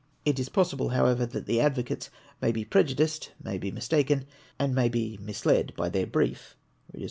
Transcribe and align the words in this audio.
It 0.25 0.39
is 0.39 0.49
possible, 0.49 0.89
however, 0.89 1.27
that 1.27 1.47
advocates 1.47 2.09
may 2.41 2.51
be 2.51 2.65
prejudiced, 2.65 3.33
may 3.43 3.59
be 3.59 3.69
mistaken, 3.69 4.25
and 4.57 4.73
may 4.73 4.89
be 4.89 5.19
misled 5.21 5.73
by 5.77 5.89
their 5.89 6.07
brief. 6.07 6.55